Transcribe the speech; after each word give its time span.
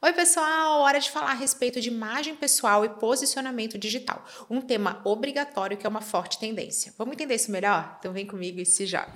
Oi, 0.00 0.12
pessoal! 0.12 0.82
Hora 0.82 1.00
de 1.00 1.10
falar 1.10 1.32
a 1.32 1.34
respeito 1.34 1.80
de 1.80 1.88
imagem 1.88 2.36
pessoal 2.36 2.84
e 2.84 2.88
posicionamento 2.88 3.76
digital. 3.76 4.24
Um 4.48 4.60
tema 4.60 5.00
obrigatório 5.04 5.76
que 5.76 5.84
é 5.84 5.88
uma 5.88 6.00
forte 6.00 6.38
tendência. 6.38 6.94
Vamos 6.96 7.14
entender 7.14 7.34
isso 7.34 7.50
melhor? 7.50 7.96
Então 7.98 8.12
vem 8.12 8.24
comigo 8.24 8.60
e 8.60 8.64
se 8.64 8.86
joga. 8.86 9.12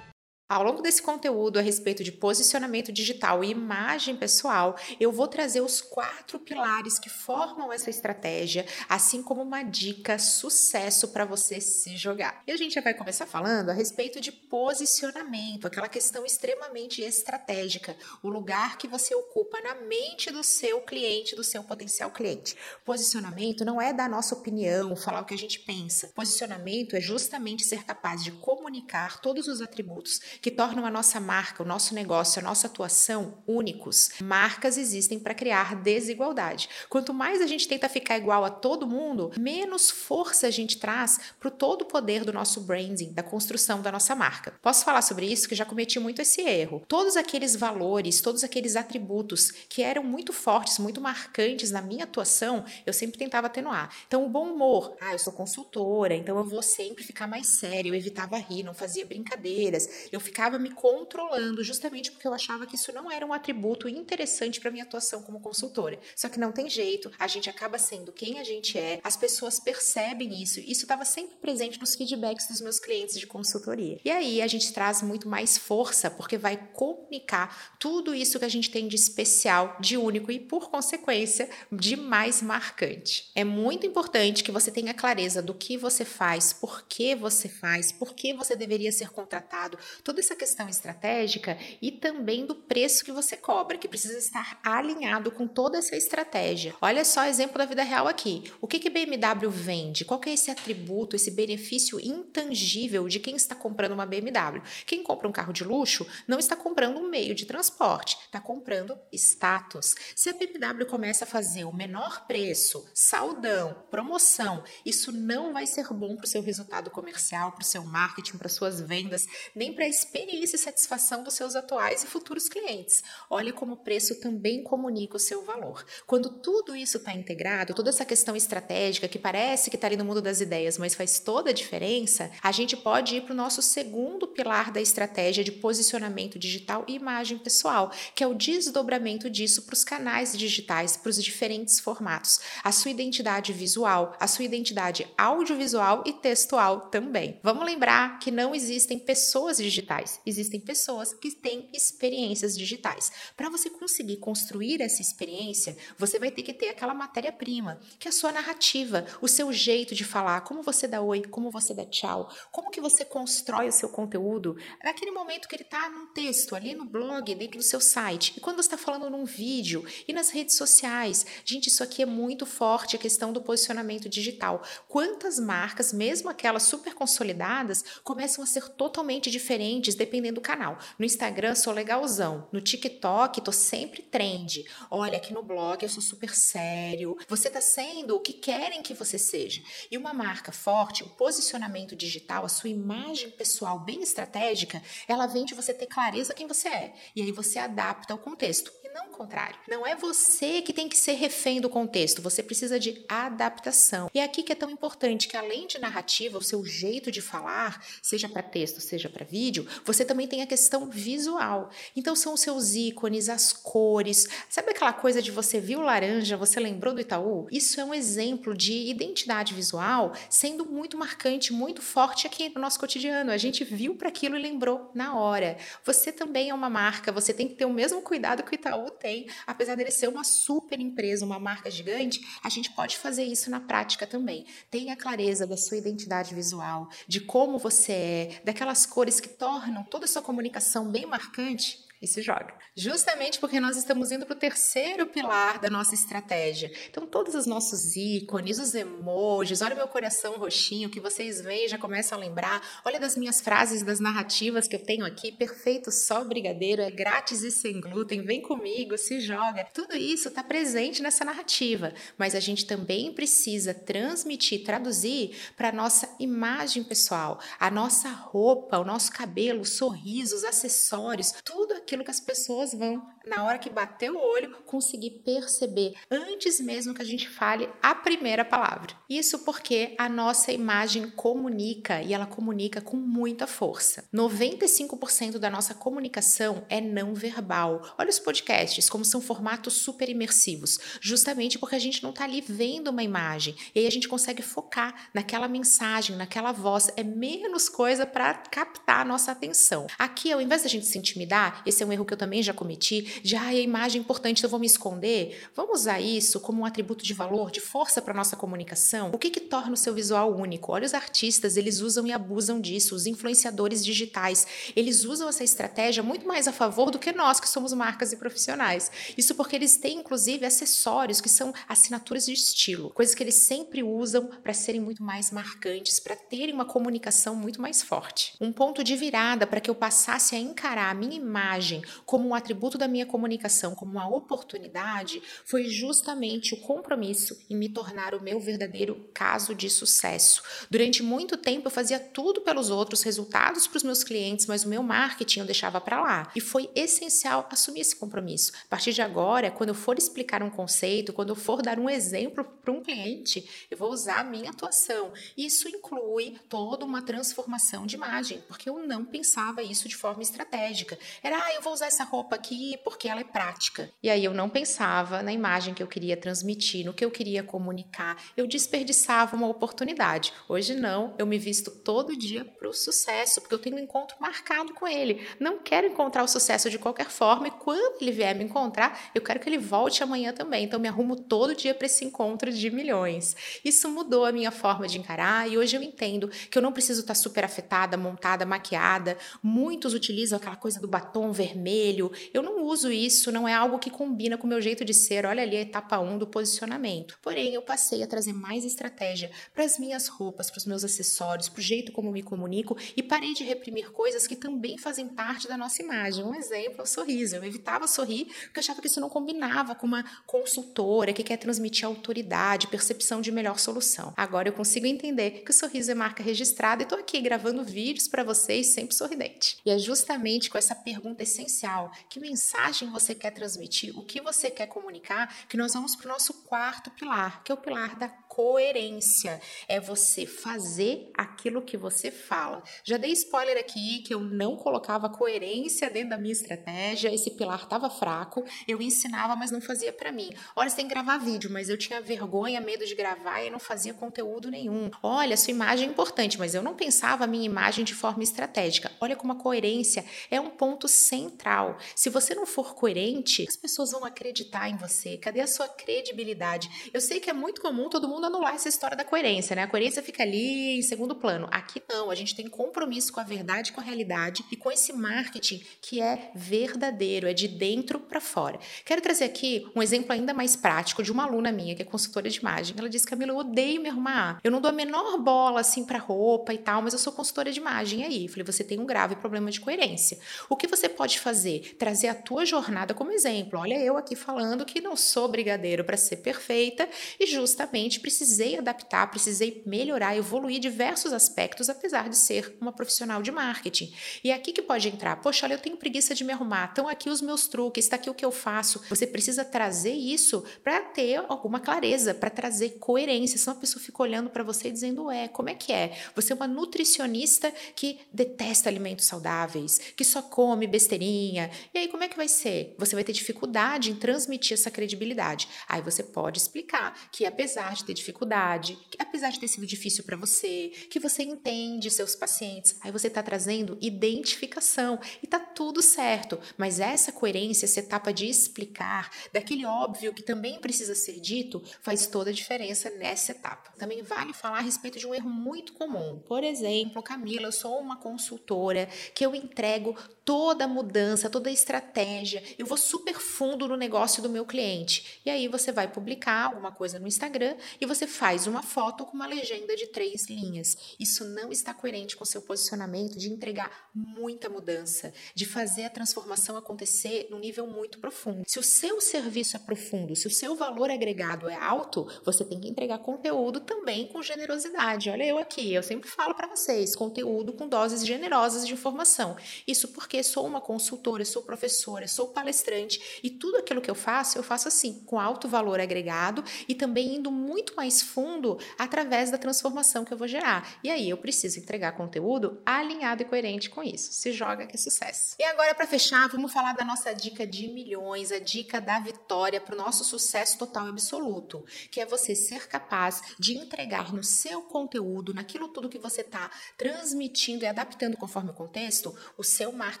Ao 0.51 0.63
longo 0.63 0.81
desse 0.81 1.01
conteúdo 1.01 1.59
a 1.59 1.61
respeito 1.61 2.03
de 2.03 2.11
posicionamento 2.11 2.91
digital 2.91 3.41
e 3.41 3.51
imagem 3.51 4.17
pessoal, 4.17 4.75
eu 4.99 5.09
vou 5.09 5.25
trazer 5.25 5.61
os 5.61 5.79
quatro 5.79 6.37
pilares 6.37 6.99
que 6.99 7.09
formam 7.09 7.71
essa 7.71 7.89
estratégia, 7.89 8.65
assim 8.89 9.23
como 9.23 9.41
uma 9.41 9.63
dica 9.63 10.19
sucesso 10.19 11.07
para 11.07 11.23
você 11.23 11.61
se 11.61 11.95
jogar. 11.95 12.43
E 12.45 12.51
a 12.51 12.57
gente 12.57 12.75
já 12.75 12.81
vai 12.81 12.93
começar 12.93 13.25
falando 13.25 13.69
a 13.69 13.73
respeito 13.73 14.19
de 14.19 14.29
posicionamento, 14.29 15.67
aquela 15.67 15.87
questão 15.87 16.25
extremamente 16.25 17.01
estratégica, 17.01 17.95
o 18.21 18.27
lugar 18.27 18.77
que 18.77 18.89
você 18.89 19.15
ocupa 19.15 19.61
na 19.61 19.75
mente 19.75 20.31
do 20.31 20.43
seu 20.43 20.81
cliente, 20.81 21.33
do 21.33 21.45
seu 21.45 21.63
potencial 21.63 22.11
cliente. 22.11 22.57
Posicionamento 22.83 23.63
não 23.63 23.81
é 23.81 23.93
dar 23.93 24.09
nossa 24.09 24.35
opinião, 24.35 24.97
falar 24.97 25.21
o 25.21 25.25
que 25.25 25.33
a 25.33 25.37
gente 25.37 25.61
pensa. 25.61 26.11
Posicionamento 26.13 26.93
é 26.93 26.99
justamente 26.99 27.63
ser 27.63 27.85
capaz 27.85 28.21
de 28.21 28.33
comunicar 28.33 29.21
todos 29.21 29.47
os 29.47 29.61
atributos 29.61 30.19
que 30.41 30.49
tornam 30.49 30.85
a 30.85 30.91
nossa 30.91 31.19
marca, 31.19 31.61
o 31.61 31.65
nosso 31.65 31.93
negócio, 31.93 32.39
a 32.39 32.43
nossa 32.43 32.67
atuação 32.67 33.37
únicos. 33.45 34.09
Marcas 34.21 34.77
existem 34.77 35.19
para 35.19 35.35
criar 35.35 35.75
desigualdade. 35.75 36.67
Quanto 36.89 37.13
mais 37.13 37.41
a 37.41 37.47
gente 37.47 37.67
tenta 37.67 37.87
ficar 37.87 38.17
igual 38.17 38.43
a 38.43 38.49
todo 38.49 38.87
mundo, 38.87 39.31
menos 39.37 39.91
força 39.91 40.47
a 40.47 40.51
gente 40.51 40.77
traz 40.77 41.19
para 41.39 41.47
o 41.47 41.51
todo 41.51 41.85
poder 41.85 42.25
do 42.25 42.33
nosso 42.33 42.61
branding, 42.61 43.13
da 43.13 43.21
construção 43.21 43.81
da 43.81 43.91
nossa 43.91 44.15
marca. 44.15 44.53
Posso 44.61 44.83
falar 44.83 45.01
sobre 45.01 45.25
isso 45.25 45.47
que 45.47 45.55
já 45.55 45.65
cometi 45.65 45.99
muito 45.99 46.21
esse 46.21 46.41
erro. 46.41 46.83
Todos 46.87 47.15
aqueles 47.15 47.55
valores, 47.55 48.21
todos 48.21 48.43
aqueles 48.43 48.75
atributos 48.75 49.51
que 49.69 49.83
eram 49.83 50.03
muito 50.03 50.33
fortes, 50.33 50.79
muito 50.79 50.99
marcantes 50.99 51.69
na 51.69 51.81
minha 51.81 52.05
atuação, 52.05 52.65
eu 52.85 52.93
sempre 52.93 53.19
tentava 53.19 53.47
atenuar. 53.47 53.93
Então, 54.07 54.25
o 54.25 54.29
bom 54.29 54.51
humor, 54.51 54.95
ah, 55.01 55.11
eu 55.11 55.19
sou 55.19 55.33
consultora, 55.33 56.15
então 56.15 56.37
eu 56.37 56.43
vou 56.43 56.61
sempre 56.61 57.03
ficar 57.03 57.27
mais 57.27 57.47
sério, 57.59 57.93
eu 57.93 57.95
evitava 57.95 58.37
rir, 58.37 58.63
não 58.63 58.73
fazia 58.73 59.05
brincadeiras, 59.05 60.07
eu 60.11 60.19
ficava 60.31 60.57
me 60.57 60.71
controlando, 60.71 61.61
justamente 61.61 62.09
porque 62.09 62.25
eu 62.25 62.33
achava 62.33 62.65
que 62.65 62.75
isso 62.75 62.93
não 62.93 63.11
era 63.11 63.25
um 63.25 63.33
atributo 63.33 63.89
interessante 63.89 64.61
para 64.61 64.71
minha 64.71 64.85
atuação 64.85 65.21
como 65.21 65.41
consultora. 65.41 65.99
Só 66.15 66.29
que 66.29 66.39
não 66.39 66.53
tem 66.53 66.69
jeito, 66.69 67.11
a 67.19 67.27
gente 67.27 67.49
acaba 67.49 67.77
sendo 67.77 68.13
quem 68.13 68.39
a 68.39 68.43
gente 68.43 68.77
é, 68.77 69.01
as 69.03 69.17
pessoas 69.17 69.59
percebem 69.59 70.41
isso. 70.41 70.61
Isso 70.61 70.83
estava 70.83 71.03
sempre 71.03 71.35
presente 71.35 71.79
nos 71.79 71.95
feedbacks 71.95 72.47
dos 72.47 72.61
meus 72.61 72.79
clientes 72.79 73.19
de 73.19 73.27
consultoria. 73.27 73.99
E 74.05 74.09
aí 74.09 74.41
a 74.41 74.47
gente 74.47 74.71
traz 74.71 75.01
muito 75.01 75.27
mais 75.27 75.57
força, 75.57 76.09
porque 76.09 76.37
vai 76.37 76.55
comunicar 76.73 77.75
tudo 77.77 78.15
isso 78.15 78.39
que 78.39 78.45
a 78.45 78.49
gente 78.49 78.71
tem 78.71 78.87
de 78.87 78.95
especial, 78.95 79.75
de 79.81 79.97
único 79.97 80.31
e, 80.31 80.39
por 80.39 80.69
consequência, 80.69 81.49
de 81.69 81.97
mais 81.97 82.41
marcante. 82.41 83.29
É 83.35 83.43
muito 83.43 83.85
importante 83.85 84.43
que 84.43 84.51
você 84.51 84.71
tenha 84.71 84.93
clareza 84.93 85.41
do 85.41 85.53
que 85.53 85.77
você 85.77 86.05
faz, 86.05 86.53
por 86.53 86.83
que 86.83 87.15
você 87.15 87.49
faz, 87.49 87.91
por 87.91 88.13
que 88.13 88.33
você 88.33 88.55
deveria 88.55 88.91
ser 88.91 89.09
contratado, 89.09 89.77
essa 90.21 90.35
questão 90.35 90.69
estratégica 90.69 91.57
e 91.81 91.91
também 91.91 92.45
do 92.45 92.55
preço 92.55 93.03
que 93.03 93.11
você 93.11 93.35
cobra, 93.35 93.77
que 93.77 93.87
precisa 93.87 94.17
estar 94.17 94.59
alinhado 94.63 95.31
com 95.31 95.47
toda 95.47 95.77
essa 95.77 95.95
estratégia. 95.95 96.73
Olha 96.81 97.03
só 97.03 97.25
exemplo 97.25 97.57
da 97.57 97.65
vida 97.65 97.83
real 97.83 98.07
aqui. 98.07 98.51
O 98.61 98.67
que 98.67 98.79
que 98.79 98.89
BMW 98.89 99.49
vende? 99.49 100.05
Qual 100.05 100.19
que 100.19 100.29
é 100.29 100.33
esse 100.33 100.49
atributo, 100.49 101.15
esse 101.15 101.31
benefício 101.31 101.99
intangível 101.99 103.07
de 103.07 103.19
quem 103.19 103.35
está 103.35 103.55
comprando 103.55 103.93
uma 103.93 104.05
BMW? 104.05 104.61
Quem 104.85 105.03
compra 105.03 105.27
um 105.27 105.31
carro 105.31 105.53
de 105.53 105.63
luxo 105.63 106.07
não 106.27 106.39
está 106.39 106.55
comprando 106.55 106.97
um 106.97 107.09
meio 107.09 107.35
de 107.35 107.45
transporte, 107.45 108.17
está 108.25 108.39
comprando 108.39 108.97
status. 109.11 109.95
Se 110.15 110.29
a 110.29 110.33
BMW 110.33 110.85
começa 110.85 111.25
a 111.25 111.27
fazer 111.27 111.65
o 111.65 111.73
menor 111.73 112.25
preço, 112.27 112.85
saldão, 112.93 113.85
promoção, 113.89 114.63
isso 114.85 115.11
não 115.11 115.53
vai 115.53 115.65
ser 115.65 115.87
bom 115.93 116.15
para 116.15 116.25
o 116.25 116.27
seu 116.27 116.41
resultado 116.41 116.89
comercial, 116.89 117.51
para 117.51 117.61
o 117.61 117.65
seu 117.65 117.83
marketing, 117.83 118.37
para 118.37 118.49
suas 118.49 118.79
vendas, 118.79 119.27
nem 119.55 119.73
para 119.73 119.85
a 119.85 119.87
experiência 120.01 120.55
e 120.55 120.59
satisfação 120.59 121.23
dos 121.23 121.35
seus 121.35 121.55
atuais 121.55 122.03
e 122.03 122.07
futuros 122.07 122.49
clientes. 122.49 123.03
Olha 123.29 123.53
como 123.53 123.73
o 123.73 123.77
preço 123.77 124.19
também 124.19 124.63
comunica 124.63 125.15
o 125.15 125.19
seu 125.19 125.43
valor. 125.43 125.85
Quando 126.05 126.29
tudo 126.29 126.75
isso 126.75 126.97
está 126.97 127.13
integrado, 127.13 127.73
toda 127.73 127.89
essa 127.89 128.05
questão 128.05 128.35
estratégica 128.35 129.07
que 129.07 129.19
parece 129.19 129.69
que 129.69 129.75
está 129.75 129.87
ali 129.87 129.97
no 129.97 130.05
mundo 130.05 130.21
das 130.21 130.41
ideias, 130.41 130.77
mas 130.77 130.95
faz 130.95 131.19
toda 131.19 131.51
a 131.51 131.53
diferença, 131.53 132.31
a 132.41 132.51
gente 132.51 132.75
pode 132.75 133.15
ir 133.15 133.21
para 133.21 133.33
o 133.33 133.35
nosso 133.35 133.61
segundo 133.61 134.27
pilar 134.27 134.71
da 134.71 134.81
estratégia 134.81 135.43
de 135.43 135.51
posicionamento 135.51 136.39
digital 136.39 136.83
e 136.87 136.95
imagem 136.95 137.37
pessoal, 137.37 137.91
que 138.15 138.23
é 138.23 138.27
o 138.27 138.33
desdobramento 138.33 139.29
disso 139.29 139.63
para 139.63 139.73
os 139.73 139.83
canais 139.83 140.37
digitais, 140.37 140.97
para 140.97 141.09
os 141.09 141.23
diferentes 141.23 141.79
formatos, 141.79 142.39
a 142.63 142.71
sua 142.71 142.91
identidade 142.91 143.53
visual, 143.53 144.15
a 144.19 144.27
sua 144.27 144.45
identidade 144.45 145.07
audiovisual 145.17 146.03
e 146.05 146.13
textual 146.13 146.81
também. 146.81 147.39
Vamos 147.43 147.65
lembrar 147.65 148.19
que 148.19 148.31
não 148.31 148.55
existem 148.55 148.97
pessoas 148.97 149.57
digitais, 149.57 149.90
existem 150.25 150.59
pessoas 150.59 151.13
que 151.13 151.31
têm 151.31 151.69
experiências 151.73 152.57
digitais. 152.57 153.11
Para 153.35 153.49
você 153.49 153.69
conseguir 153.69 154.17
construir 154.17 154.81
essa 154.81 155.01
experiência, 155.01 155.75
você 155.97 156.17
vai 156.17 156.31
ter 156.31 156.43
que 156.43 156.53
ter 156.53 156.69
aquela 156.69 156.93
matéria-prima, 156.93 157.79
que 157.99 158.07
é 158.07 158.09
a 158.09 158.13
sua 158.13 158.31
narrativa, 158.31 159.05
o 159.21 159.27
seu 159.27 159.51
jeito 159.51 159.93
de 159.93 160.03
falar, 160.03 160.41
como 160.41 160.61
você 160.61 160.87
dá 160.87 161.01
oi, 161.01 161.23
como 161.23 161.51
você 161.51 161.73
dá 161.73 161.85
tchau, 161.85 162.31
como 162.51 162.71
que 162.71 162.79
você 162.79 163.03
constrói 163.03 163.67
o 163.67 163.71
seu 163.71 163.89
conteúdo, 163.89 164.55
naquele 164.83 165.11
momento 165.11 165.47
que 165.47 165.55
ele 165.55 165.63
está 165.63 165.89
num 165.89 166.07
texto, 166.13 166.55
ali 166.55 166.73
no 166.73 166.85
blog, 166.85 167.33
dentro 167.35 167.57
do 167.57 167.63
seu 167.63 167.81
site, 167.81 168.33
e 168.37 168.39
quando 168.39 168.57
você 168.57 168.67
está 168.67 168.77
falando 168.77 169.09
num 169.09 169.25
vídeo 169.25 169.85
e 170.07 170.13
nas 170.13 170.29
redes 170.29 170.55
sociais. 170.55 171.25
Gente, 171.43 171.67
isso 171.67 171.83
aqui 171.83 172.01
é 172.01 172.05
muito 172.05 172.45
forte, 172.45 172.95
a 172.95 172.99
questão 172.99 173.33
do 173.33 173.41
posicionamento 173.41 174.07
digital. 174.07 174.63
Quantas 174.87 175.39
marcas, 175.39 175.91
mesmo 175.91 176.29
aquelas 176.29 176.63
super 176.63 176.93
consolidadas, 176.93 177.83
começam 178.03 178.43
a 178.43 178.47
ser 178.47 178.69
totalmente 178.69 179.29
diferentes 179.29 179.80
dependendo 179.89 180.35
do 180.35 180.41
canal. 180.41 180.77
No 180.99 181.05
Instagram 181.05 181.55
sou 181.55 181.73
legalzão, 181.73 182.47
no 182.51 182.61
TikTok 182.61 183.41
tô 183.41 183.51
sempre 183.51 184.01
trend. 184.01 184.63
Olha, 184.89 185.17
aqui 185.17 185.33
no 185.33 185.41
blog 185.41 185.81
eu 185.81 185.89
sou 185.89 186.01
super 186.01 186.35
sério. 186.35 187.17
Você 187.27 187.49
tá 187.49 187.61
sendo 187.61 188.15
o 188.15 188.19
que 188.19 188.33
querem 188.33 188.83
que 188.83 188.93
você 188.93 189.17
seja. 189.17 189.61
E 189.89 189.97
uma 189.97 190.13
marca 190.13 190.51
forte, 190.51 191.03
o 191.03 191.09
posicionamento 191.09 191.95
digital, 191.95 192.45
a 192.45 192.49
sua 192.49 192.69
imagem 192.69 193.31
pessoal 193.31 193.79
bem 193.79 194.01
estratégica, 194.01 194.81
ela 195.07 195.25
vem 195.25 195.45
de 195.45 195.55
você 195.55 195.73
ter 195.73 195.87
clareza 195.87 196.33
quem 196.33 196.47
você 196.47 196.67
é. 196.67 196.93
E 197.15 197.21
aí 197.21 197.31
você 197.31 197.57
adapta 197.57 198.13
ao 198.13 198.19
contexto 198.19 198.71
não 198.93 199.07
o 199.07 199.09
contrário. 199.09 199.55
Não 199.67 199.85
é 199.85 199.95
você 199.95 200.61
que 200.61 200.73
tem 200.73 200.89
que 200.89 200.97
ser 200.97 201.13
refém 201.13 201.61
do 201.61 201.69
contexto, 201.69 202.21
você 202.21 202.43
precisa 202.43 202.79
de 202.79 203.03
adaptação. 203.07 204.09
E 204.13 204.19
é 204.19 204.23
aqui 204.23 204.43
que 204.43 204.51
é 204.51 204.55
tão 204.55 204.69
importante 204.69 205.27
que 205.27 205.37
além 205.37 205.67
de 205.67 205.79
narrativa, 205.79 206.37
o 206.37 206.43
seu 206.43 206.65
jeito 206.65 207.11
de 207.11 207.21
falar, 207.21 207.83
seja 208.01 208.27
para 208.27 208.41
texto, 208.41 208.81
seja 208.81 209.09
para 209.09 209.25
vídeo, 209.25 209.67
você 209.85 210.03
também 210.03 210.27
tem 210.27 210.41
a 210.41 210.47
questão 210.47 210.89
visual. 210.89 211.69
Então 211.95 212.15
são 212.15 212.33
os 212.33 212.41
seus 212.41 212.75
ícones, 212.75 213.29
as 213.29 213.53
cores. 213.53 214.27
Sabe 214.49 214.71
aquela 214.71 214.93
coisa 214.93 215.21
de 215.21 215.31
você 215.31 215.59
viu 215.59 215.81
laranja, 215.81 216.37
você 216.37 216.59
lembrou 216.59 216.93
do 216.93 217.01
Itaú? 217.01 217.47
Isso 217.51 217.79
é 217.79 217.85
um 217.85 217.93
exemplo 217.93 218.55
de 218.55 218.89
identidade 218.89 219.53
visual 219.53 220.13
sendo 220.29 220.65
muito 220.65 220.97
marcante, 220.97 221.53
muito 221.53 221.81
forte 221.81 222.27
aqui 222.27 222.49
no 222.49 222.61
nosso 222.61 222.79
cotidiano. 222.79 223.31
A 223.31 223.37
gente 223.37 223.63
viu 223.63 223.95
para 223.95 224.09
aquilo 224.09 224.35
e 224.35 224.41
lembrou 224.41 224.91
na 224.93 225.15
hora. 225.15 225.57
Você 225.85 226.11
também 226.11 226.49
é 226.49 226.53
uma 226.53 226.69
marca, 226.69 227.11
você 227.11 227.33
tem 227.33 227.47
que 227.47 227.55
ter 227.55 227.65
o 227.65 227.73
mesmo 227.73 228.01
cuidado 228.01 228.43
que 228.43 228.51
o 228.51 228.55
Itaú 228.55 228.80
Itaú 228.81 228.91
tem, 228.91 229.27
apesar 229.45 229.75
dele 229.75 229.91
ser 229.91 230.07
uma 230.07 230.23
super 230.23 230.79
empresa, 230.79 231.25
uma 231.25 231.39
marca 231.39 231.69
gigante, 231.69 232.21
a 232.43 232.49
gente 232.49 232.71
pode 232.71 232.97
fazer 232.97 233.23
isso 233.23 233.49
na 233.49 233.59
prática 233.59 234.07
também. 234.07 234.45
Tenha 234.69 234.95
clareza 234.95 235.45
da 235.45 235.57
sua 235.57 235.77
identidade 235.77 236.33
visual, 236.33 236.89
de 237.07 237.19
como 237.19 237.57
você 237.57 237.91
é, 237.91 238.41
daquelas 238.43 238.85
cores 238.85 239.19
que 239.19 239.29
tornam 239.29 239.83
toda 239.83 240.05
a 240.05 240.07
sua 240.07 240.21
comunicação 240.21 240.89
bem 240.89 241.05
marcante 241.05 241.90
e 242.01 242.07
se 242.07 242.21
joga. 242.21 242.53
Justamente 242.75 243.39
porque 243.39 243.59
nós 243.59 243.77
estamos 243.77 244.11
indo 244.11 244.25
para 244.25 244.35
o 244.35 244.39
terceiro 244.39 245.05
pilar 245.05 245.59
da 245.59 245.69
nossa 245.69 245.93
estratégia. 245.93 246.71
Então, 246.89 247.05
todos 247.05 247.35
os 247.35 247.45
nossos 247.45 247.95
ícones, 247.95 248.57
os 248.57 248.73
emojis, 248.73 249.61
olha 249.61 249.75
meu 249.75 249.87
coração 249.87 250.37
roxinho 250.37 250.89
que 250.89 250.99
vocês 250.99 251.41
veem 251.41 251.67
já 251.67 251.77
começam 251.77 252.17
a 252.17 252.21
lembrar. 252.21 252.81
Olha 252.83 252.99
das 252.99 253.15
minhas 253.15 253.39
frases, 253.39 253.83
das 253.83 253.99
narrativas 253.99 254.67
que 254.67 254.75
eu 254.75 254.83
tenho 254.83 255.05
aqui. 255.05 255.31
Perfeito, 255.31 255.91
só 255.91 256.23
brigadeiro, 256.23 256.81
é 256.81 256.89
grátis 256.89 257.43
e 257.43 257.51
sem 257.51 257.79
glúten. 257.79 258.23
Vem 258.23 258.41
comigo, 258.41 258.97
se 258.97 259.19
joga. 259.19 259.63
Tudo 259.65 259.95
isso 259.95 260.29
está 260.29 260.43
presente 260.43 261.03
nessa 261.03 261.23
narrativa, 261.23 261.93
mas 262.17 262.33
a 262.33 262.39
gente 262.39 262.65
também 262.65 263.13
precisa 263.13 263.73
transmitir, 263.73 264.63
traduzir 264.63 265.35
para 265.55 265.69
a 265.69 265.73
nossa 265.73 266.09
imagem 266.19 266.83
pessoal, 266.83 267.39
a 267.59 267.69
nossa 267.69 268.09
roupa, 268.09 268.79
o 268.79 268.85
nosso 268.85 269.11
cabelo, 269.11 269.63
sorrisos, 269.65 270.43
acessórios, 270.43 271.33
tudo 271.43 271.73
aquilo 271.73 271.90
aquilo 271.91 272.05
que 272.05 272.11
as 272.11 272.21
pessoas 272.21 272.73
vão 272.73 273.05
na 273.25 273.43
hora 273.43 273.57
que 273.57 273.69
bater 273.69 274.11
o 274.11 274.17
olho, 274.17 274.57
conseguir 274.65 275.21
perceber 275.23 275.93
antes 276.09 276.59
mesmo 276.59 276.93
que 276.93 277.01
a 277.01 277.05
gente 277.05 277.29
fale 277.29 277.69
a 277.81 277.93
primeira 277.93 278.43
palavra. 278.43 278.95
Isso 279.09 279.39
porque 279.39 279.95
a 279.97 280.09
nossa 280.09 280.51
imagem 280.51 281.09
comunica 281.09 282.01
e 282.01 282.13
ela 282.13 282.25
comunica 282.25 282.81
com 282.81 282.97
muita 282.97 283.45
força. 283.45 284.05
95% 284.13 285.37
da 285.37 285.49
nossa 285.49 285.73
comunicação 285.73 286.65
é 286.69 286.81
não 286.81 287.13
verbal. 287.13 287.95
Olha 287.97 288.09
os 288.09 288.19
podcasts, 288.19 288.89
como 288.89 289.05
são 289.05 289.21
formatos 289.21 289.73
super 289.73 290.09
imersivos, 290.09 290.79
justamente 290.99 291.59
porque 291.59 291.75
a 291.75 291.79
gente 291.79 292.03
não 292.03 292.11
está 292.11 292.23
ali 292.23 292.41
vendo 292.41 292.89
uma 292.89 293.03
imagem 293.03 293.55
e 293.73 293.79
aí 293.79 293.87
a 293.87 293.91
gente 293.91 294.07
consegue 294.07 294.41
focar 294.41 295.09
naquela 295.13 295.47
mensagem, 295.47 296.15
naquela 296.15 296.51
voz. 296.51 296.89
É 296.95 297.03
menos 297.03 297.69
coisa 297.69 298.05
para 298.05 298.33
captar 298.33 299.01
a 299.01 299.05
nossa 299.05 299.31
atenção. 299.31 299.87
Aqui, 299.97 300.31
ao 300.31 300.41
invés 300.41 300.63
da 300.63 300.69
gente 300.69 300.85
se 300.85 300.97
intimidar, 300.97 301.61
esse 301.65 301.83
é 301.83 301.85
um 301.85 301.91
erro 301.91 302.05
que 302.05 302.13
eu 302.13 302.17
também 302.17 302.41
já 302.41 302.53
cometi, 302.53 303.10
de 303.23 303.35
ah, 303.35 303.47
a 303.47 303.53
imagem 303.53 303.99
é 303.99 304.01
importante, 304.01 304.39
então 304.39 304.47
eu 304.47 304.51
vou 304.51 304.59
me 304.59 304.67
esconder. 304.67 305.49
Vamos 305.55 305.81
usar 305.81 305.99
isso 305.99 306.39
como 306.39 306.61
um 306.61 306.65
atributo 306.65 307.03
de 307.03 307.13
valor, 307.13 307.51
de 307.51 307.59
força 307.59 308.01
para 308.01 308.13
nossa 308.13 308.35
comunicação? 308.35 309.11
O 309.13 309.17
que, 309.17 309.29
que 309.29 309.39
torna 309.39 309.73
o 309.73 309.77
seu 309.77 309.93
visual 309.93 310.35
único? 310.35 310.71
Olha 310.71 310.85
os 310.85 310.93
artistas, 310.93 311.57
eles 311.57 311.79
usam 311.79 312.05
e 312.07 312.11
abusam 312.11 312.59
disso, 312.59 312.95
os 312.95 313.05
influenciadores 313.05 313.83
digitais, 313.83 314.47
eles 314.75 315.03
usam 315.03 315.29
essa 315.29 315.43
estratégia 315.43 316.03
muito 316.03 316.27
mais 316.27 316.47
a 316.47 316.51
favor 316.51 316.91
do 316.91 316.99
que 316.99 317.11
nós 317.11 317.39
que 317.39 317.49
somos 317.49 317.73
marcas 317.73 318.11
e 318.11 318.17
profissionais. 318.17 318.91
Isso 319.17 319.35
porque 319.35 319.55
eles 319.55 319.77
têm 319.77 319.97
inclusive 319.99 320.45
acessórios 320.45 321.21
que 321.21 321.29
são 321.29 321.53
assinaturas 321.67 322.25
de 322.25 322.33
estilo, 322.33 322.89
coisas 322.91 323.15
que 323.15 323.23
eles 323.23 323.35
sempre 323.35 323.83
usam 323.83 324.27
para 324.43 324.53
serem 324.53 324.81
muito 324.81 325.03
mais 325.03 325.31
marcantes, 325.31 325.99
para 325.99 326.15
terem 326.15 326.53
uma 326.53 326.65
comunicação 326.65 327.35
muito 327.35 327.61
mais 327.61 327.81
forte. 327.81 328.33
Um 328.39 328.51
ponto 328.51 328.83
de 328.83 328.95
virada 328.95 329.47
para 329.47 329.59
que 329.59 329.69
eu 329.69 329.75
passasse 329.75 330.35
a 330.35 330.39
encarar 330.39 330.91
a 330.91 330.93
minha 330.93 331.15
imagem 331.15 331.81
como 332.05 332.27
um 332.27 332.35
atributo 332.35 332.77
da 332.77 332.87
minha 332.87 333.00
comunicação, 333.05 333.75
como 333.75 333.91
uma 333.91 334.07
oportunidade, 334.07 335.21
foi 335.45 335.65
justamente 335.65 336.53
o 336.53 336.57
compromisso 336.57 337.37
em 337.49 337.55
me 337.55 337.69
tornar 337.69 338.15
o 338.15 338.21
meu 338.21 338.39
verdadeiro 338.39 339.09
caso 339.13 339.53
de 339.53 339.69
sucesso. 339.69 340.41
Durante 340.69 341.03
muito 341.03 341.37
tempo 341.37 341.67
eu 341.67 341.71
fazia 341.71 341.99
tudo 341.99 342.41
pelos 342.41 342.69
outros, 342.69 343.03
resultados 343.03 343.67
para 343.67 343.77
os 343.77 343.83
meus 343.83 344.03
clientes, 344.03 344.45
mas 344.45 344.65
o 344.65 344.69
meu 344.69 344.83
marketing 344.83 345.39
eu 345.39 345.45
deixava 345.45 345.79
para 345.79 346.01
lá. 346.01 346.31
E 346.35 346.41
foi 346.41 346.69
essencial 346.75 347.47
assumir 347.51 347.81
esse 347.81 347.95
compromisso. 347.95 348.51
A 348.65 348.67
partir 348.69 348.93
de 348.93 349.01
agora, 349.01 349.51
quando 349.51 349.69
eu 349.69 349.75
for 349.75 349.97
explicar 349.97 350.41
um 350.43 350.49
conceito, 350.49 351.13
quando 351.13 351.29
eu 351.29 351.35
for 351.35 351.61
dar 351.61 351.79
um 351.79 351.89
exemplo 351.89 352.43
para 352.43 352.71
um 352.71 352.81
cliente, 352.81 353.67
eu 353.69 353.77
vou 353.77 353.91
usar 353.91 354.19
a 354.19 354.23
minha 354.23 354.49
atuação. 354.49 355.11
Isso 355.37 355.67
inclui 355.67 356.37
toda 356.49 356.85
uma 356.85 357.01
transformação 357.01 357.85
de 357.85 357.95
imagem, 357.95 358.43
porque 358.47 358.69
eu 358.69 358.85
não 358.85 359.05
pensava 359.05 359.61
isso 359.61 359.87
de 359.87 359.95
forma 359.95 360.21
estratégica. 360.21 360.97
Era, 361.21 361.37
ah, 361.37 361.53
eu 361.53 361.61
vou 361.61 361.73
usar 361.73 361.87
essa 361.87 362.03
roupa 362.03 362.35
aqui 362.35 362.77
porque 362.83 362.90
ela 363.07 363.21
é 363.21 363.23
prática. 363.23 363.89
E 364.01 364.09
aí 364.09 364.23
eu 364.23 364.33
não 364.33 364.49
pensava 364.49 365.21
na 365.21 365.31
imagem 365.31 365.73
que 365.73 365.83
eu 365.83 365.87
queria 365.87 366.17
transmitir, 366.17 366.85
no 366.85 366.93
que 366.93 367.03
eu 367.03 367.11
queria 367.11 367.43
comunicar. 367.43 368.17
Eu 368.35 368.47
desperdiçava 368.47 369.35
uma 369.35 369.47
oportunidade. 369.47 370.33
Hoje 370.47 370.75
não, 370.75 371.13
eu 371.17 371.25
me 371.25 371.37
visto 371.37 371.71
todo 371.71 372.15
dia 372.15 372.45
para 372.45 372.69
o 372.69 372.73
sucesso, 372.73 373.41
porque 373.41 373.53
eu 373.53 373.59
tenho 373.59 373.75
um 373.75 373.79
encontro 373.79 374.15
marcado 374.19 374.73
com 374.73 374.87
ele. 374.87 375.27
Não 375.39 375.59
quero 375.59 375.87
encontrar 375.87 376.23
o 376.23 376.27
sucesso 376.27 376.69
de 376.69 376.79
qualquer 376.79 377.09
forma 377.09 377.47
e 377.47 377.51
quando 377.51 378.01
ele 378.01 378.11
vier 378.11 378.35
me 378.35 378.43
encontrar, 378.43 379.11
eu 379.13 379.21
quero 379.21 379.39
que 379.39 379.49
ele 379.49 379.57
volte 379.57 380.03
amanhã 380.03 380.33
também. 380.33 380.63
Então 380.63 380.79
me 380.79 380.87
arrumo 380.87 381.15
todo 381.15 381.55
dia 381.55 381.73
para 381.73 381.85
esse 381.85 382.05
encontro 382.05 382.51
de 382.51 382.69
milhões. 382.69 383.35
Isso 383.63 383.89
mudou 383.89 384.25
a 384.25 384.31
minha 384.31 384.51
forma 384.51 384.87
de 384.87 384.99
encarar 384.99 385.49
e 385.49 385.57
hoje 385.57 385.75
eu 385.75 385.83
entendo 385.83 386.29
que 386.29 386.57
eu 386.57 386.61
não 386.61 386.71
preciso 386.71 387.01
estar 387.01 387.15
super 387.15 387.43
afetada, 387.43 387.97
montada, 387.97 388.45
maquiada. 388.45 389.17
Muitos 389.43 389.93
utilizam 389.93 390.37
aquela 390.37 390.55
coisa 390.55 390.79
do 390.79 390.87
batom 390.87 391.31
vermelho. 391.31 392.11
Eu 392.33 392.41
não 392.41 392.63
uso 392.63 392.80
isso, 392.89 393.33
não 393.33 393.45
é 393.45 393.53
algo 393.53 393.77
que 393.77 393.89
combina 393.89 394.37
com 394.37 394.47
o 394.47 394.49
meu 394.49 394.61
jeito 394.61 394.85
de 394.85 394.93
ser. 394.93 395.25
Olha 395.25 395.43
ali 395.43 395.57
a 395.57 395.61
etapa 395.61 395.99
1 395.99 396.17
do 396.17 396.25
posicionamento. 396.25 397.19
Porém, 397.21 397.53
eu 397.53 397.61
passei 397.61 398.01
a 398.01 398.07
trazer 398.07 398.31
mais 398.31 398.63
estratégia 398.63 399.29
para 399.53 399.65
as 399.65 399.77
minhas 399.77 400.07
roupas, 400.07 400.49
para 400.49 400.59
os 400.59 400.65
meus 400.65 400.85
acessórios, 400.85 401.49
para 401.49 401.59
o 401.59 401.61
jeito 401.63 401.91
como 401.91 402.11
me 402.11 402.23
comunico 402.23 402.77
e 402.95 403.03
parei 403.03 403.33
de 403.33 403.43
reprimir 403.43 403.91
coisas 403.91 404.25
que 404.25 404.35
também 404.35 404.77
fazem 404.77 405.07
parte 405.09 405.47
da 405.47 405.57
nossa 405.57 405.81
imagem. 405.81 406.23
Um 406.23 406.33
exemplo 406.33 406.79
é 406.79 406.83
o 406.83 406.85
sorriso. 406.85 407.35
Eu 407.35 407.43
evitava 407.43 407.87
sorrir 407.87 408.25
porque 408.45 408.59
achava 408.59 408.79
que 408.79 408.87
isso 408.87 409.01
não 409.01 409.09
combinava 409.09 409.75
com 409.75 409.85
uma 409.85 410.03
consultora 410.25 411.11
que 411.11 411.23
quer 411.23 411.37
transmitir 411.37 411.85
autoridade, 411.85 412.67
percepção 412.67 413.19
de 413.19 413.31
melhor 413.31 413.59
solução. 413.59 414.13
Agora 414.15 414.47
eu 414.47 414.53
consigo 414.53 414.85
entender 414.85 415.41
que 415.43 415.51
o 415.51 415.53
sorriso 415.53 415.91
é 415.91 415.95
marca 415.95 416.23
registrada 416.23 416.81
e 416.81 416.85
estou 416.85 416.97
aqui 416.97 417.19
gravando 417.19 417.63
vídeos 417.63 418.07
para 418.07 418.23
vocês 418.23 418.67
sempre 418.67 418.95
sorridente. 418.95 419.57
E 419.65 419.71
é 419.71 419.77
justamente 419.77 420.49
com 420.49 420.57
essa 420.57 420.75
pergunta 420.75 421.23
essencial: 421.23 421.91
que 422.09 422.19
mensagem 422.19 422.70
você 422.91 423.13
quer 423.13 423.31
transmitir? 423.31 423.97
O 423.97 424.03
que 424.03 424.21
você 424.21 424.49
quer 424.49 424.67
comunicar? 424.67 425.47
Que 425.47 425.57
nós 425.57 425.73
vamos 425.73 425.95
para 425.95 426.05
o 426.05 426.09
nosso 426.09 426.33
quarto 426.43 426.89
pilar, 426.91 427.43
que 427.43 427.51
é 427.51 427.55
o 427.55 427.57
pilar 427.57 427.95
da 427.97 428.07
coerência. 428.07 429.41
É 429.67 429.79
você 429.79 430.25
fazer 430.25 431.11
aquilo 431.17 431.61
que 431.61 431.75
você 431.75 432.09
fala. 432.09 432.63
Já 432.83 432.95
dei 432.95 433.11
spoiler 433.11 433.57
aqui 433.57 433.99
que 433.99 434.13
eu 434.13 434.21
não 434.21 434.55
colocava 434.55 435.09
coerência 435.09 435.89
dentro 435.89 436.11
da 436.11 436.17
minha 436.17 436.31
estratégia, 436.31 437.13
esse 437.13 437.31
pilar 437.31 437.63
estava 437.63 437.89
fraco, 437.89 438.45
eu 438.67 438.81
ensinava, 438.81 439.35
mas 439.35 439.51
não 439.51 439.59
fazia 439.59 439.91
para 439.91 440.11
mim. 440.11 440.29
Olha, 440.55 440.69
você 440.69 440.77
tem 440.77 440.87
que 440.87 440.93
gravar 440.93 441.17
vídeo, 441.17 441.49
mas 441.51 441.67
eu 441.67 441.77
tinha 441.77 441.99
vergonha, 441.99 442.61
medo 442.61 442.85
de 442.85 442.95
gravar 442.95 443.41
e 443.43 443.49
não 443.49 443.59
fazia 443.59 443.93
conteúdo 443.93 444.49
nenhum. 444.49 444.89
Olha, 445.03 445.35
sua 445.35 445.51
imagem 445.51 445.87
é 445.87 445.91
importante, 445.91 446.39
mas 446.39 446.55
eu 446.55 446.63
não 446.63 446.75
pensava 446.75 447.25
a 447.25 447.27
minha 447.27 447.45
imagem 447.45 447.83
de 447.83 447.93
forma 447.93 448.23
estratégica. 448.23 448.91
Olha 449.01 449.15
como 449.15 449.33
a 449.33 449.35
coerência 449.35 450.05
é 450.29 450.39
um 450.39 450.49
ponto 450.49 450.87
central. 450.87 451.77
Se 451.95 452.09
você 452.09 452.33
não 452.33 452.45
for 452.45 452.60
coerente, 452.63 453.45
as 453.47 453.55
pessoas 453.55 453.91
vão 453.91 454.03
acreditar 454.03 454.69
em 454.69 454.77
você. 454.77 455.17
Cadê 455.17 455.41
a 455.41 455.47
sua 455.47 455.67
credibilidade? 455.67 456.89
Eu 456.93 456.99
sei 456.99 457.19
que 457.19 457.29
é 457.29 457.33
muito 457.33 457.61
comum 457.61 457.89
todo 457.89 458.07
mundo 458.07 458.25
anular 458.25 458.55
essa 458.55 458.69
história 458.69 458.97
da 458.97 459.03
coerência, 459.03 459.55
né? 459.55 459.63
A 459.63 459.67
coerência 459.67 460.01
fica 460.01 460.23
ali 460.23 460.79
em 460.79 460.81
segundo 460.81 461.15
plano. 461.15 461.47
Aqui 461.51 461.81
não, 461.89 462.09
a 462.09 462.15
gente 462.15 462.35
tem 462.35 462.47
compromisso 462.47 463.13
com 463.13 463.19
a 463.19 463.23
verdade, 463.23 463.71
com 463.71 463.81
a 463.81 463.83
realidade 463.83 464.43
e 464.51 464.55
com 464.55 464.71
esse 464.71 464.91
marketing 464.93 465.63
que 465.81 466.01
é 466.01 466.31
verdadeiro, 466.33 467.27
é 467.27 467.33
de 467.33 467.47
dentro 467.47 467.99
para 467.99 468.19
fora. 468.19 468.59
Quero 468.85 469.01
trazer 469.01 469.25
aqui 469.25 469.69
um 469.75 469.81
exemplo 469.81 470.13
ainda 470.13 470.33
mais 470.33 470.55
prático 470.55 471.03
de 471.03 471.11
uma 471.11 471.23
aluna 471.23 471.51
minha 471.51 471.75
que 471.75 471.81
é 471.81 471.85
consultora 471.85 472.29
de 472.29 472.39
imagem. 472.39 472.75
Ela 472.77 472.89
disse: 472.89 473.05
Camila, 473.05 473.31
eu 473.31 473.37
odeio 473.37 473.81
me 473.81 473.89
arrumar. 473.89 474.39
Eu 474.43 474.51
não 474.51 474.61
dou 474.61 474.69
a 474.69 474.73
menor 474.73 475.17
bola 475.19 475.59
assim 475.59 475.85
para 475.85 475.99
roupa 475.99 476.53
e 476.53 476.57
tal, 476.57 476.81
mas 476.81 476.93
eu 476.93 476.99
sou 476.99 477.13
consultora 477.13 477.51
de 477.51 477.59
imagem. 477.59 478.01
E 478.01 478.03
aí? 478.03 478.27
falei: 478.27 478.45
você 478.45 478.63
tem 478.63 478.79
um 478.79 478.85
grave 478.85 479.15
problema 479.15 479.51
de 479.51 479.59
coerência. 479.59 480.17
O 480.49 480.55
que 480.55 480.67
você 480.67 480.89
pode 480.89 481.19
fazer? 481.19 481.75
Trazer 481.77 482.07
a 482.07 482.15
tua 482.15 482.45
jornada 482.51 482.93
como 482.93 483.11
exemplo. 483.11 483.57
Olha, 483.57 483.79
eu 483.79 483.95
aqui 483.95 484.15
falando 484.15 484.65
que 484.65 484.81
não 484.81 484.95
sou 484.97 485.27
brigadeiro 485.29 485.85
para 485.85 485.95
ser 485.95 486.17
perfeita 486.17 486.87
e 487.17 487.25
justamente 487.25 487.99
precisei 487.99 488.57
adaptar, 488.57 489.09
precisei 489.09 489.63
melhorar, 489.65 490.17
evoluir 490.17 490.59
diversos 490.59 491.13
aspectos, 491.13 491.69
apesar 491.69 492.09
de 492.09 492.17
ser 492.17 492.57
uma 492.59 492.73
profissional 492.73 493.21
de 493.21 493.31
marketing. 493.31 493.93
E 494.21 494.31
é 494.31 494.33
aqui 494.33 494.51
que 494.51 494.61
pode 494.61 494.89
entrar, 494.89 495.15
poxa, 495.21 495.45
olha, 495.45 495.53
eu 495.53 495.59
tenho 495.59 495.77
preguiça 495.77 496.13
de 496.13 496.25
me 496.25 496.33
arrumar, 496.33 496.65
estão 496.65 496.89
aqui 496.89 497.09
os 497.09 497.21
meus 497.21 497.47
truques, 497.47 497.85
está 497.85 497.95
aqui 497.95 498.09
o 498.09 498.13
que 498.13 498.25
eu 498.25 498.31
faço. 498.31 498.81
Você 498.89 499.07
precisa 499.07 499.45
trazer 499.45 499.93
isso 499.93 500.43
para 500.61 500.81
ter 500.81 501.23
alguma 501.29 501.59
clareza, 501.59 502.13
para 502.13 502.29
trazer 502.29 502.77
coerência. 502.79 503.37
Senão 503.37 503.55
a 503.55 503.59
pessoa 503.59 503.81
fica 503.81 504.03
olhando 504.03 504.29
para 504.29 504.43
você 504.43 504.67
e 504.67 504.71
dizendo, 504.71 505.09
é, 505.09 505.29
como 505.29 505.49
é 505.49 505.55
que 505.55 505.71
é? 505.71 505.97
Você 506.15 506.33
é 506.33 506.35
uma 506.35 506.47
nutricionista 506.47 507.51
que 507.75 507.99
detesta 508.11 508.69
alimentos 508.69 509.05
saudáveis, 509.05 509.79
que 509.95 510.03
só 510.03 510.21
come 510.21 510.67
besteirinha. 510.67 511.49
E 511.73 511.79
aí, 511.79 511.87
como 511.87 512.03
é 512.03 512.09
que 512.09 512.17
vai 512.17 512.27
ser? 512.27 512.40
Você 512.77 512.95
vai 512.95 513.03
ter 513.03 513.13
dificuldade 513.13 513.91
em 513.91 513.95
transmitir 513.95 514.53
essa 514.53 514.71
credibilidade. 514.71 515.47
Aí 515.67 515.81
você 515.81 516.03
pode 516.03 516.39
explicar 516.39 517.09
que, 517.11 517.25
apesar 517.25 517.73
de 517.73 517.85
ter 517.85 517.93
dificuldade, 517.93 518.77
que 518.89 518.97
apesar 518.99 519.29
de 519.31 519.39
ter 519.39 519.47
sido 519.47 519.65
difícil 519.65 520.03
para 520.03 520.17
você, 520.17 520.69
que 520.89 520.99
você 520.99 521.23
entende 521.23 521.89
seus 521.91 522.15
pacientes, 522.15 522.75
aí 522.81 522.91
você 522.91 523.07
está 523.07 523.21
trazendo 523.21 523.77
identificação 523.81 524.99
e 525.21 525.27
tá 525.27 525.39
tudo 525.39 525.81
certo. 525.81 526.39
Mas 526.57 526.79
essa 526.79 527.11
coerência, 527.11 527.65
essa 527.65 527.79
etapa 527.79 528.13
de 528.13 528.27
explicar, 528.27 529.11
daquele 529.33 529.65
óbvio 529.65 530.13
que 530.13 530.23
também 530.23 530.59
precisa 530.59 530.95
ser 530.95 531.19
dito, 531.19 531.61
faz 531.81 532.07
toda 532.07 532.29
a 532.29 532.33
diferença 532.33 532.89
nessa 532.91 533.31
etapa. 533.31 533.71
Também 533.77 534.01
vale 534.01 534.33
falar 534.33 534.59
a 534.59 534.61
respeito 534.61 534.99
de 534.99 535.07
um 535.07 535.13
erro 535.13 535.29
muito 535.29 535.73
comum. 535.73 536.19
Por 536.27 536.43
exemplo, 536.43 537.03
Camila, 537.03 537.47
eu 537.47 537.51
sou 537.51 537.79
uma 537.79 537.97
consultora 537.97 538.87
que 539.13 539.25
eu 539.25 539.35
entrego 539.35 539.95
toda 540.23 540.65
a 540.65 540.67
mudança, 540.67 541.29
toda 541.29 541.49
a 541.49 541.53
estratégia, 541.53 542.43
eu 542.57 542.65
vou 542.65 542.77
super 542.77 543.15
fundo 543.19 543.67
no 543.67 543.75
negócio 543.75 544.21
do 544.21 544.29
meu 544.29 544.45
cliente. 544.45 545.19
E 545.25 545.29
aí 545.29 545.47
você 545.47 545.71
vai 545.71 545.87
publicar 545.87 546.45
alguma 546.45 546.71
coisa 546.71 546.99
no 546.99 547.07
Instagram 547.07 547.55
e 547.79 547.85
você 547.85 548.05
faz 548.07 548.47
uma 548.47 548.61
foto 548.61 549.05
com 549.05 549.13
uma 549.13 549.27
legenda 549.27 549.75
de 549.75 549.87
três 549.87 550.29
linhas. 550.29 550.95
Isso 550.99 551.25
não 551.25 551.51
está 551.51 551.73
coerente 551.73 552.15
com 552.15 552.25
seu 552.25 552.41
posicionamento 552.41 553.17
de 553.17 553.31
entregar 553.31 553.89
muita 553.93 554.49
mudança, 554.49 555.13
de 555.33 555.45
fazer 555.45 555.85
a 555.85 555.89
transformação 555.89 556.55
acontecer 556.55 557.27
num 557.29 557.39
nível 557.39 557.67
muito 557.67 557.99
profundo. 557.99 558.43
Se 558.47 558.59
o 558.59 558.63
seu 558.63 559.01
serviço 559.01 559.55
é 559.55 559.59
profundo, 559.59 560.15
se 560.15 560.27
o 560.27 560.31
seu 560.31 560.55
valor 560.55 560.89
agregado 560.89 561.49
é 561.49 561.55
alto, 561.55 562.07
você 562.23 562.45
tem 562.45 562.59
que 562.59 562.69
entregar 562.69 562.99
conteúdo 562.99 563.59
também 563.59 564.07
com 564.07 564.21
generosidade. 564.21 565.09
Olha 565.09 565.25
eu 565.25 565.37
aqui, 565.37 565.73
eu 565.73 565.83
sempre 565.83 566.09
falo 566.09 566.35
para 566.35 566.47
vocês, 566.47 566.95
conteúdo 566.95 567.53
com 567.53 567.67
doses 567.67 568.05
generosas 568.05 568.65
de 568.65 568.73
informação. 568.73 569.35
Isso 569.67 569.87
porque 569.89 570.20
sou 570.23 570.45
uma 570.45 570.61
consultora, 570.61 571.23
sou 571.25 571.41
professora, 571.41 572.07
sou 572.07 572.27
palestrante 572.27 573.19
e 573.23 573.29
tudo 573.29 573.57
aquilo 573.57 573.81
que 573.81 573.89
eu 573.89 573.95
faço, 573.95 574.37
eu 574.37 574.43
faço 574.43 574.67
assim, 574.67 575.03
com 575.05 575.19
alto 575.19 575.47
valor 575.47 575.79
agregado 575.79 576.43
e 576.67 576.75
também 576.75 577.15
indo 577.15 577.31
muito 577.31 577.75
mais 577.75 578.01
fundo 578.01 578.57
através 578.77 579.31
da 579.31 579.37
transformação 579.37 580.05
que 580.05 580.13
eu 580.13 580.17
vou 580.17 580.27
gerar. 580.27 580.79
E 580.83 580.89
aí 580.89 581.09
eu 581.09 581.17
preciso 581.17 581.59
entregar 581.59 581.93
conteúdo 581.93 582.61
alinhado 582.65 583.21
e 583.21 583.25
coerente 583.25 583.69
com 583.69 583.83
isso. 583.83 584.11
Se 584.13 584.31
joga 584.31 584.65
que 584.65 584.75
é 584.75 584.79
sucesso. 584.79 585.35
E 585.39 585.43
agora 585.43 585.73
para 585.75 585.87
fechar, 585.87 586.27
vamos 586.29 586.51
falar 586.51 586.73
da 586.73 586.85
nossa 586.85 587.13
dica 587.13 587.45
de 587.45 587.67
milhões, 587.67 588.31
a 588.31 588.39
dica 588.39 588.79
da 588.79 588.99
vitória 588.99 589.59
para 589.59 589.75
o 589.75 589.77
nosso 589.77 590.03
sucesso 590.03 590.57
total 590.57 590.87
e 590.87 590.89
absoluto, 590.89 591.65
que 591.89 591.99
é 591.99 592.05
você 592.05 592.35
ser 592.35 592.67
capaz 592.67 593.21
de 593.39 593.57
entregar 593.57 594.13
no 594.13 594.23
seu 594.23 594.61
conteúdo, 594.61 595.33
naquilo 595.33 595.67
tudo 595.67 595.89
que 595.89 595.99
você 595.99 596.21
está 596.21 596.49
transmitindo 596.77 597.63
e 597.63 597.67
adaptando 597.67 598.17
conforme 598.17 598.51
o 598.51 598.53
contexto, 598.53 599.15
o 599.37 599.43
seu 599.43 599.71
marketing 599.71 600.00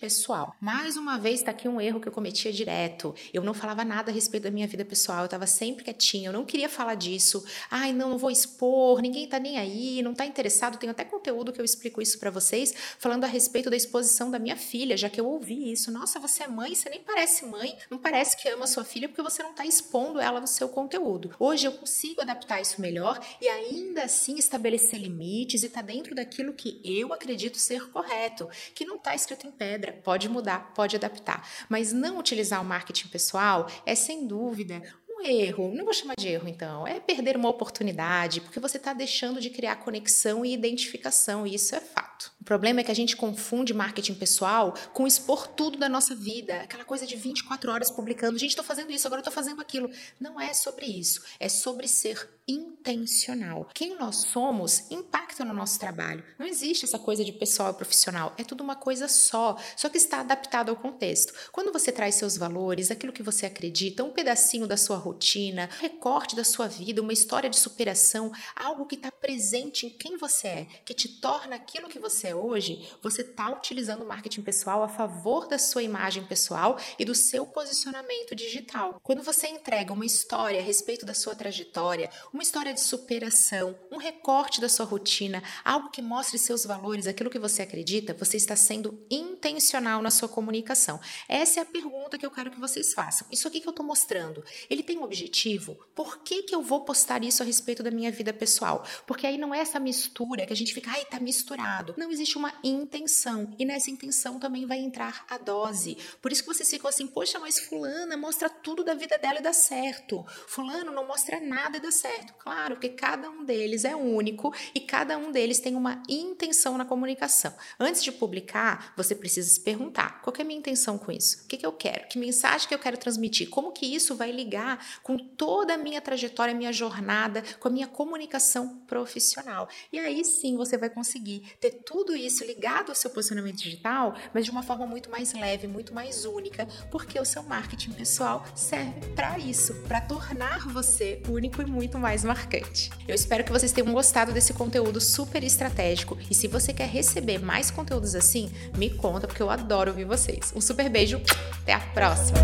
pessoal. 0.00 0.56
Mais 0.60 0.96
uma 0.96 1.18
vez, 1.18 1.40
está 1.40 1.50
aqui 1.50 1.68
um 1.68 1.80
erro 1.80 2.00
que 2.00 2.08
eu 2.08 2.12
cometia 2.12 2.52
direto. 2.52 3.14
Eu 3.32 3.42
não 3.42 3.52
falava 3.52 3.84
nada 3.84 4.10
a 4.10 4.14
respeito 4.14 4.44
da 4.44 4.50
minha 4.50 4.66
vida 4.66 4.84
pessoal, 4.84 5.20
eu 5.20 5.24
estava 5.26 5.46
sempre 5.46 5.84
quietinha, 5.84 6.28
eu 6.28 6.32
não 6.32 6.44
queria 6.44 6.68
falar 6.68 6.94
disso. 6.94 7.44
Ai, 7.70 7.92
não, 7.92 8.10
não 8.10 8.18
vou 8.18 8.30
expor, 8.30 9.00
ninguém 9.00 9.24
está 9.24 9.38
nem 9.38 9.58
aí, 9.58 10.02
não 10.02 10.12
está 10.12 10.24
interessado. 10.24 10.78
Tenho 10.78 10.92
até 10.92 11.04
conteúdo 11.04 11.52
que 11.52 11.60
eu 11.60 11.64
explico 11.64 12.00
isso 12.00 12.18
para 12.18 12.30
vocês, 12.30 12.74
falando 12.98 13.24
a 13.24 13.26
respeito 13.26 13.68
da 13.68 13.76
exposição 13.76 14.30
da 14.30 14.38
minha 14.38 14.56
filha, 14.56 14.96
já 14.96 15.10
que 15.10 15.20
eu 15.20 15.26
ouvi 15.26 15.70
isso. 15.70 15.90
Nossa, 15.90 16.18
você 16.18 16.44
é 16.44 16.48
mãe, 16.48 16.74
você 16.74 16.88
nem 16.88 17.00
parece 17.00 17.44
mãe, 17.44 17.76
não 17.90 17.98
parece 17.98 18.36
que 18.36 18.48
ama 18.48 18.66
sua 18.66 18.84
filha 18.84 19.08
porque 19.08 19.22
você 19.22 19.42
não 19.42 19.50
está 19.50 19.66
expondo 19.66 20.20
ela 20.20 20.40
no 20.40 20.46
seu 20.46 20.68
conteúdo. 20.68 21.34
Hoje 21.38 21.66
eu 21.66 21.72
consigo 21.72 22.22
adaptar 22.22 22.60
isso 22.60 22.80
melhor 22.80 23.20
e 23.40 23.48
ainda 23.48 24.04
assim 24.04 24.38
estabelecer 24.38 25.00
limites 25.00 25.62
e 25.62 25.68
tá 25.68 25.82
dentro 25.82 26.14
daquilo 26.14 26.52
que 26.52 26.80
eu 26.84 27.12
acredito 27.12 27.58
ser 27.58 27.90
correto, 27.90 28.48
que 28.74 28.84
não 28.84 28.96
está 28.96 29.14
escrito 29.14 29.46
em 29.46 29.57
pedra. 29.58 29.92
Pode 30.04 30.28
mudar, 30.28 30.72
pode 30.74 30.96
adaptar, 30.96 31.46
mas 31.68 31.92
não 31.92 32.18
utilizar 32.18 32.62
o 32.62 32.64
marketing 32.64 33.08
pessoal 33.08 33.68
é 33.84 33.94
sem 33.94 34.26
dúvida 34.26 34.82
um 35.18 35.26
erro, 35.26 35.74
não 35.74 35.84
vou 35.84 35.92
chamar 35.92 36.14
de 36.16 36.28
erro 36.28 36.48
então, 36.48 36.86
é 36.86 37.00
perder 37.00 37.36
uma 37.36 37.48
oportunidade, 37.48 38.40
porque 38.40 38.60
você 38.60 38.76
está 38.76 38.92
deixando 38.92 39.40
de 39.40 39.50
criar 39.50 39.76
conexão 39.76 40.44
e 40.44 40.54
identificação, 40.54 41.46
e 41.46 41.54
isso 41.54 41.74
é 41.74 41.80
fato. 41.80 42.17
O 42.40 42.44
problema 42.44 42.80
é 42.80 42.84
que 42.84 42.90
a 42.90 42.94
gente 42.94 43.16
confunde 43.16 43.74
marketing 43.74 44.14
pessoal 44.14 44.74
com 44.92 45.06
expor 45.06 45.46
tudo 45.46 45.78
da 45.78 45.88
nossa 45.88 46.14
vida, 46.14 46.62
aquela 46.62 46.84
coisa 46.84 47.06
de 47.06 47.16
24 47.16 47.70
horas 47.70 47.90
publicando, 47.90 48.38
gente, 48.38 48.50
estou 48.50 48.64
fazendo 48.64 48.90
isso, 48.90 49.06
agora 49.06 49.20
estou 49.20 49.32
fazendo 49.32 49.60
aquilo. 49.60 49.90
Não 50.20 50.40
é 50.40 50.52
sobre 50.54 50.86
isso, 50.86 51.22
é 51.38 51.48
sobre 51.48 51.86
ser 51.86 52.28
intencional. 52.48 53.68
Quem 53.74 53.96
nós 53.96 54.16
somos 54.16 54.90
impacta 54.90 55.44
no 55.44 55.52
nosso 55.52 55.78
trabalho. 55.78 56.24
Não 56.38 56.46
existe 56.46 56.86
essa 56.86 56.98
coisa 56.98 57.22
de 57.22 57.32
pessoal 57.32 57.72
e 57.72 57.74
profissional, 57.74 58.34
é 58.38 58.42
tudo 58.42 58.64
uma 58.64 58.74
coisa 58.74 59.06
só, 59.06 59.56
só 59.76 59.88
que 59.90 59.98
está 59.98 60.20
adaptado 60.20 60.70
ao 60.70 60.76
contexto. 60.76 61.34
Quando 61.52 61.72
você 61.72 61.92
traz 61.92 62.14
seus 62.14 62.38
valores, 62.38 62.90
aquilo 62.90 63.12
que 63.12 63.22
você 63.22 63.44
acredita, 63.44 64.02
um 64.02 64.10
pedacinho 64.10 64.66
da 64.66 64.78
sua 64.78 64.96
rotina, 64.96 65.68
um 65.78 65.82
recorte 65.82 66.34
da 66.34 66.44
sua 66.44 66.66
vida, 66.66 67.02
uma 67.02 67.12
história 67.12 67.50
de 67.50 67.58
superação, 67.58 68.32
algo 68.56 68.86
que 68.86 68.94
está 68.94 69.12
presente 69.12 69.86
em 69.86 69.90
quem 69.90 70.16
você 70.16 70.48
é, 70.48 70.66
que 70.84 70.94
te 70.94 71.20
torna 71.20 71.56
aquilo 71.56 71.88
que 71.88 71.98
você 71.98 72.07
é 72.08 72.34
hoje, 72.34 72.88
você 73.02 73.20
está 73.22 73.50
utilizando 73.50 74.02
o 74.02 74.08
marketing 74.08 74.42
pessoal 74.42 74.82
a 74.82 74.88
favor 74.88 75.46
da 75.46 75.58
sua 75.58 75.82
imagem 75.82 76.24
pessoal 76.24 76.78
e 76.98 77.04
do 77.04 77.14
seu 77.14 77.46
posicionamento 77.46 78.34
digital. 78.34 78.98
Quando 79.02 79.22
você 79.22 79.46
entrega 79.48 79.92
uma 79.92 80.06
história 80.06 80.58
a 80.58 80.62
respeito 80.62 81.04
da 81.04 81.12
sua 81.12 81.34
trajetória, 81.34 82.10
uma 82.32 82.42
história 82.42 82.72
de 82.72 82.80
superação, 82.80 83.78
um 83.92 83.98
recorte 83.98 84.60
da 84.60 84.68
sua 84.68 84.86
rotina, 84.86 85.42
algo 85.64 85.90
que 85.90 86.00
mostre 86.00 86.38
seus 86.38 86.64
valores, 86.64 87.06
aquilo 87.06 87.30
que 87.30 87.38
você 87.38 87.62
acredita, 87.62 88.14
você 88.14 88.36
está 88.38 88.56
sendo 88.56 88.98
intencional 89.10 90.00
na 90.00 90.10
sua 90.10 90.28
comunicação. 90.28 90.98
Essa 91.28 91.60
é 91.60 91.62
a 91.62 91.66
pergunta 91.66 92.16
que 92.16 92.24
eu 92.24 92.30
quero 92.30 92.50
que 92.50 92.58
vocês 92.58 92.94
façam. 92.94 93.26
Isso 93.30 93.46
aqui 93.46 93.60
que 93.60 93.68
eu 93.68 93.70
estou 93.70 93.84
mostrando, 93.84 94.42
ele 94.70 94.82
tem 94.82 94.96
um 94.98 95.02
objetivo? 95.02 95.78
Por 95.94 96.18
que, 96.20 96.42
que 96.42 96.54
eu 96.54 96.62
vou 96.62 96.84
postar 96.84 97.22
isso 97.22 97.42
a 97.42 97.46
respeito 97.46 97.82
da 97.82 97.90
minha 97.90 98.10
vida 98.10 98.32
pessoal? 98.32 98.84
Porque 99.06 99.26
aí 99.26 99.36
não 99.36 99.54
é 99.54 99.58
essa 99.58 99.78
mistura 99.78 100.46
que 100.46 100.52
a 100.52 100.56
gente 100.56 100.72
fica, 100.72 100.90
ai, 100.90 101.04
tá 101.04 101.20
misturado. 101.20 101.94
Não 101.98 102.12
existe 102.12 102.38
uma 102.38 102.54
intenção. 102.62 103.52
E 103.58 103.64
nessa 103.64 103.90
intenção 103.90 104.38
também 104.38 104.64
vai 104.64 104.78
entrar 104.78 105.26
a 105.28 105.36
dose. 105.36 105.98
Por 106.22 106.30
isso 106.30 106.44
que 106.44 106.48
vocês 106.48 106.70
ficam 106.70 106.88
assim, 106.88 107.08
poxa, 107.08 107.40
mas 107.40 107.58
fulana 107.58 108.16
mostra 108.16 108.48
tudo 108.48 108.84
da 108.84 108.94
vida 108.94 109.18
dela 109.18 109.40
e 109.40 109.42
dá 109.42 109.52
certo. 109.52 110.24
Fulano 110.46 110.92
não 110.92 111.08
mostra 111.08 111.40
nada 111.40 111.78
e 111.78 111.80
dá 111.80 111.90
certo. 111.90 112.34
Claro, 112.38 112.76
porque 112.76 112.90
cada 112.90 113.28
um 113.28 113.44
deles 113.44 113.84
é 113.84 113.96
único 113.96 114.54
e 114.72 114.78
cada 114.78 115.18
um 115.18 115.32
deles 115.32 115.58
tem 115.58 115.74
uma 115.74 116.00
intenção 116.08 116.78
na 116.78 116.84
comunicação. 116.84 117.52
Antes 117.80 118.04
de 118.04 118.12
publicar, 118.12 118.94
você 118.96 119.12
precisa 119.12 119.50
se 119.50 119.58
perguntar: 119.58 120.22
qual 120.22 120.32
é 120.38 120.42
a 120.42 120.44
minha 120.44 120.60
intenção 120.60 120.98
com 120.98 121.10
isso? 121.10 121.42
O 121.42 121.48
que, 121.48 121.56
que 121.56 121.66
eu 121.66 121.72
quero? 121.72 122.06
Que 122.06 122.16
mensagem 122.16 122.68
que 122.68 122.74
eu 122.74 122.78
quero 122.78 122.96
transmitir? 122.96 123.50
Como 123.50 123.72
que 123.72 123.92
isso 123.92 124.14
vai 124.14 124.30
ligar 124.30 125.00
com 125.02 125.18
toda 125.18 125.74
a 125.74 125.76
minha 125.76 126.00
trajetória, 126.00 126.54
minha 126.54 126.72
jornada, 126.72 127.42
com 127.58 127.66
a 127.66 127.72
minha 127.72 127.88
comunicação 127.88 128.78
profissional? 128.86 129.68
E 129.92 129.98
aí 129.98 130.24
sim 130.24 130.56
você 130.56 130.78
vai 130.78 130.88
conseguir 130.88 131.40
ter 131.58 131.87
tudo 131.88 132.14
isso 132.14 132.44
ligado 132.44 132.90
ao 132.90 132.94
seu 132.94 133.08
posicionamento 133.08 133.56
digital, 133.56 134.14
mas 134.34 134.44
de 134.44 134.50
uma 134.50 134.62
forma 134.62 134.86
muito 134.86 135.10
mais 135.10 135.32
leve, 135.32 135.66
muito 135.66 135.94
mais 135.94 136.26
única, 136.26 136.68
porque 136.90 137.18
o 137.18 137.24
seu 137.24 137.42
marketing 137.42 137.92
pessoal 137.92 138.44
serve 138.54 139.00
para 139.16 139.38
isso, 139.38 139.74
para 139.88 140.02
tornar 140.02 140.68
você 140.68 141.22
único 141.26 141.62
e 141.62 141.64
muito 141.64 141.98
mais 141.98 142.24
marcante. 142.24 142.90
Eu 143.08 143.14
espero 143.14 143.42
que 143.42 143.50
vocês 143.50 143.72
tenham 143.72 143.90
gostado 143.90 144.32
desse 144.32 144.52
conteúdo 144.52 145.00
super 145.00 145.42
estratégico 145.42 146.18
e 146.30 146.34
se 146.34 146.46
você 146.46 146.74
quer 146.74 146.88
receber 146.88 147.38
mais 147.38 147.70
conteúdos 147.70 148.14
assim, 148.14 148.50
me 148.76 148.90
conta 148.90 149.26
porque 149.26 149.42
eu 149.42 149.48
adoro 149.48 149.90
ouvir 149.90 150.04
vocês. 150.04 150.52
Um 150.54 150.60
super 150.60 150.90
beijo, 150.90 151.22
até 151.62 151.72
a 151.72 151.80
próxima! 151.80 152.38